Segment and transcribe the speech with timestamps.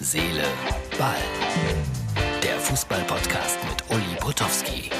[0.00, 0.44] Seele,
[0.96, 1.16] Ball.
[2.40, 4.90] Der Fußball-Podcast mit Uli Potowski.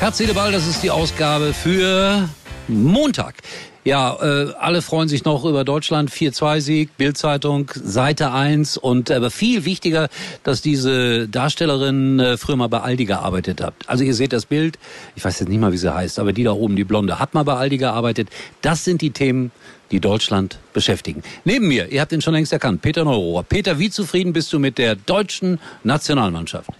[0.00, 2.28] Herz, Seele, Ball, das ist die Ausgabe für
[2.68, 3.36] Montag.
[3.84, 9.66] Ja, äh, alle freuen sich noch über Deutschland 4-2-Sieg, Bildzeitung, Seite 1 und aber viel
[9.66, 10.08] wichtiger,
[10.42, 13.74] dass diese Darstellerin äh, früher mal bei Aldi gearbeitet hat.
[13.86, 14.78] Also ihr seht das Bild,
[15.16, 17.34] ich weiß jetzt nicht mal, wie sie heißt, aber die da oben, die Blonde, hat
[17.34, 18.30] mal bei Aldi gearbeitet.
[18.62, 19.52] Das sind die Themen,
[19.90, 21.22] die Deutschland beschäftigen.
[21.44, 23.42] Neben mir, ihr habt ihn schon längst erkannt, Peter Neurohr.
[23.42, 26.70] Peter, wie zufrieden bist du mit der deutschen Nationalmannschaft?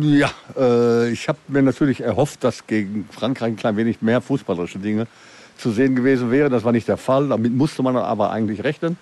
[0.00, 4.80] Ja, äh, ich habe mir natürlich erhofft, dass gegen Frankreich ein klein wenig mehr fußballerische
[4.80, 5.06] Dinge
[5.58, 6.50] zu sehen gewesen wäre.
[6.50, 7.28] Das war nicht der Fall.
[7.28, 8.96] Damit musste man aber eigentlich rechnen.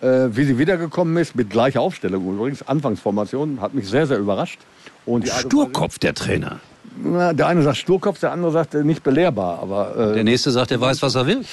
[0.00, 4.60] Äh, wie sie wiedergekommen ist, mit gleicher Aufstellung übrigens, Anfangsformation, hat mich sehr, sehr überrascht.
[5.04, 6.60] Und Sturkopf, der Trainer.
[7.02, 9.58] Na, der eine sagt Sturkopf, der andere sagt äh, nicht belehrbar.
[9.60, 11.44] Aber, äh, der nächste sagt, er weiß, was er will.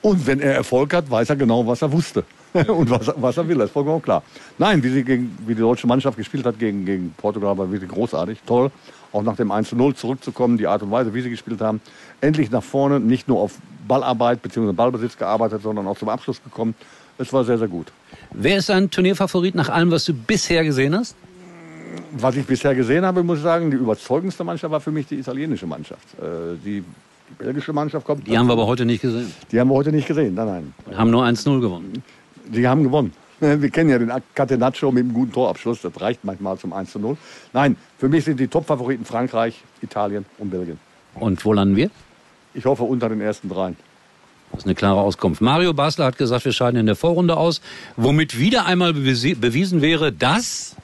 [0.00, 2.24] Und wenn er Erfolg hat, weiß er genau, was er wusste.
[2.54, 4.22] und was, was, er will, das ist vollkommen klar.
[4.58, 7.90] Nein, wie, sie gegen, wie die deutsche Mannschaft gespielt hat gegen, gegen Portugal, war wirklich
[7.90, 8.70] großartig, toll.
[9.12, 11.80] Auch nach dem 1 0 zurückzukommen, die Art und Weise, wie sie gespielt haben.
[12.20, 13.52] Endlich nach vorne, nicht nur auf
[13.86, 14.72] Ballarbeit bzw.
[14.72, 16.74] Ballbesitz gearbeitet, sondern auch zum Abschluss gekommen.
[17.18, 17.92] Es war sehr, sehr gut.
[18.32, 21.14] Wer ist dein Turnierfavorit nach allem, was du bisher gesehen hast?
[22.12, 25.16] Was ich bisher gesehen habe, muss ich sagen, die überzeugendste Mannschaft war für mich die
[25.16, 26.06] italienische Mannschaft.
[26.18, 28.26] Äh, die, die belgische Mannschaft kommt.
[28.26, 29.32] Die haben wir aber heute nicht gesehen.
[29.50, 30.74] Die haben wir heute nicht gesehen, nein, nein.
[30.86, 32.02] Wir haben nur 1-0 gewonnen.
[32.46, 33.12] Die haben gewonnen.
[33.40, 35.80] Wir kennen ja den Catenaccio mit einem guten Torabschluss.
[35.82, 37.16] Das reicht manchmal zum 1 0.
[37.52, 40.78] Nein, für mich sind die Top-Favoriten Frankreich, Italien und Belgien.
[41.14, 41.90] Und wo landen wir?
[42.54, 43.76] Ich hoffe unter den ersten dreien.
[44.50, 45.40] Das ist eine klare Auskunft.
[45.40, 47.62] Mario Basler hat gesagt, wir scheiden in der Vorrunde aus,
[47.96, 50.76] womit wieder einmal bewiesen wäre, dass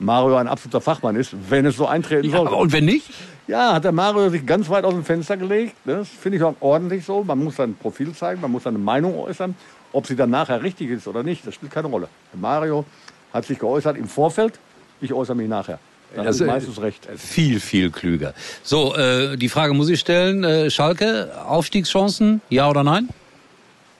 [0.00, 2.48] Mario ein absoluter Fachmann ist, wenn es so eintreten ja, soll.
[2.48, 3.08] Und wenn nicht?
[3.46, 5.76] Ja, hat der Mario sich ganz weit aus dem Fenster gelegt.
[5.84, 7.22] Das finde ich auch ordentlich so.
[7.22, 9.54] Man muss sein Profil zeigen, man muss seine Meinung äußern.
[9.92, 12.08] Ob sie dann nachher richtig ist oder nicht, das spielt keine Rolle.
[12.32, 12.84] Der Mario
[13.32, 14.58] hat sich geäußert im Vorfeld,
[15.00, 15.78] ich äußere mich nachher.
[16.14, 17.08] Dann das ist meistens recht.
[17.16, 18.34] Viel, viel klüger.
[18.62, 20.44] So, äh, die Frage muss ich stellen.
[20.44, 23.08] Äh, Schalke, Aufstiegschancen, ja oder nein?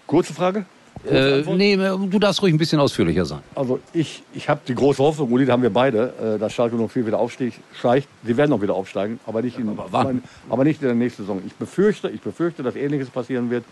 [0.06, 0.67] Kurze Frage?
[1.09, 3.41] Äh, nee, du darfst ruhig ein bisschen ausführlicher sein.
[3.56, 6.77] Also ich, ich habe die große Hoffnung, Uli, da haben wir beide, äh, dass Schalke
[6.77, 7.59] noch viel wieder aufsteigt.
[8.25, 10.15] Sie werden noch wieder aufsteigen, aber nicht, in, aber,
[10.49, 11.43] aber nicht in der nächsten Saison.
[11.44, 13.65] Ich befürchte, ich befürchte, dass Ähnliches passieren wird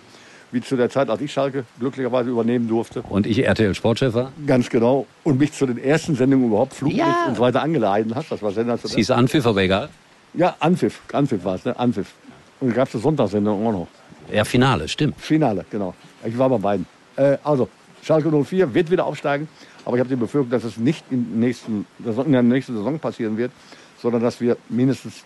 [0.53, 3.03] wie zu der Zeit, als ich Schalke glücklicherweise übernehmen durfte.
[3.09, 4.33] Und ich RTL Sportchef war?
[4.47, 5.06] Ganz genau.
[5.22, 7.27] Und mich zu den ersten Sendungen überhaupt Fluglicht ja.
[7.28, 8.31] und so weiter angeleiten hast.
[8.31, 8.93] Das war sensationell.
[8.93, 9.89] Es hieß Anpfiff, aber egal.
[10.34, 11.00] Ja, Anpfiff.
[11.12, 11.78] Anpfiff war es, ne?
[11.78, 12.12] Anpfiff.
[12.60, 13.89] Und dann gab es eine Sonntagssendung auch noch.
[14.33, 15.21] Ja, Finale, stimmt.
[15.21, 15.94] Finale, genau.
[16.25, 16.87] Ich war bei beiden.
[17.16, 17.69] Äh, also,
[18.03, 19.49] Schalke 04 wird wieder aufsteigen.
[19.84, 23.37] Aber ich habe die Befürchtung, dass es nicht in, nächsten, in der nächsten Saison passieren
[23.37, 23.50] wird,
[23.99, 25.25] sondern dass wir mindestens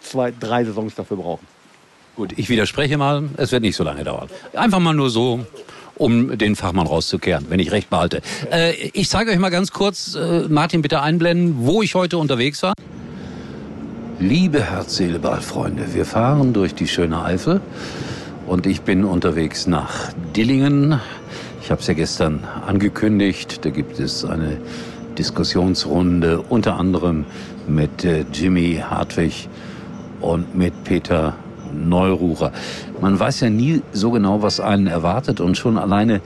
[0.00, 1.46] zwei, drei Saisons dafür brauchen.
[2.18, 4.26] Gut, ich widerspreche mal, es wird nicht so lange dauern.
[4.52, 5.46] Einfach mal nur so,
[5.94, 8.22] um den Fachmann rauszukehren, wenn ich recht behalte.
[8.50, 12.60] Äh, ich zeige euch mal ganz kurz, äh, Martin, bitte einblenden, wo ich heute unterwegs
[12.64, 12.74] war.
[14.18, 17.60] Liebe Herz, Seele, Ball, Freunde, wir fahren durch die schöne Eifel
[18.48, 20.98] und ich bin unterwegs nach Dillingen.
[21.62, 24.56] Ich habe es ja gestern angekündigt, da gibt es eine
[25.16, 27.26] Diskussionsrunde unter anderem
[27.68, 29.48] mit äh, Jimmy Hartwig
[30.20, 31.36] und mit Peter
[31.72, 32.52] Neururer.
[33.00, 36.20] Man weiß ja nie so genau, was einen erwartet und schon alleine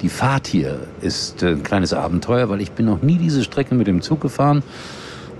[0.00, 3.86] die Fahrt hier ist ein kleines Abenteuer, weil ich bin noch nie diese Strecke mit
[3.86, 4.62] dem Zug gefahren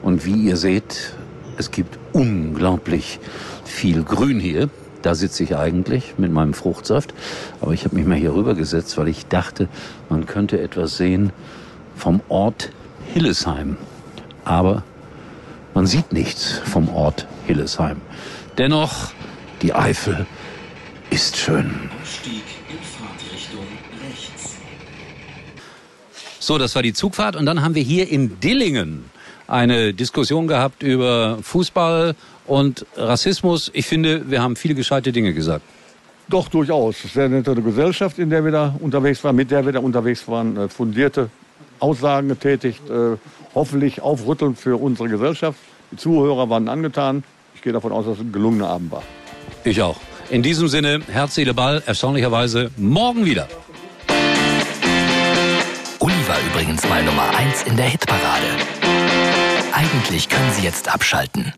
[0.03, 1.15] und wie ihr seht,
[1.59, 3.21] es gibt unglaublich
[3.65, 4.69] viel Grün hier.
[5.03, 7.13] Da sitze ich eigentlich mit meinem Fruchtsaft,
[7.61, 9.69] aber ich habe mich mal hier rübergesetzt, weil ich dachte,
[10.09, 11.31] man könnte etwas sehen
[11.95, 12.71] vom Ort
[13.13, 13.77] Hillesheim.
[14.45, 14.83] Aber
[15.75, 17.99] man sieht nichts vom Ort Hillesheim.
[18.57, 19.13] Dennoch
[19.65, 20.27] die Eifel
[21.09, 21.89] ist schön.
[26.39, 29.07] So, das war die Zugfahrt und dann haben wir hier in Dillingen
[29.47, 32.15] eine Diskussion gehabt über Fußball
[32.47, 33.71] und Rassismus.
[33.73, 35.65] Ich finde, wir haben viele gescheite Dinge gesagt.
[36.29, 36.97] Doch, durchaus.
[37.15, 40.59] Sehr nette Gesellschaft, in der wir da unterwegs waren, mit der wir da unterwegs waren.
[40.59, 41.31] Äh, fundierte
[41.81, 43.17] Aussagen getätigt, äh,
[43.55, 45.59] hoffentlich aufrüttelnd für unsere Gesellschaft.
[45.91, 47.25] Die Zuhörer waren angetan.
[47.55, 49.03] Ich gehe davon aus, dass es ein gelungener Abend war.
[49.65, 49.97] Ich auch.
[50.31, 53.49] In diesem Sinne, Herz, Seele, Ball, erstaunlicherweise morgen wieder.
[55.99, 58.47] Uli war übrigens mal Nummer 1 in der Hitparade.
[59.73, 61.53] Eigentlich können Sie jetzt abschalten.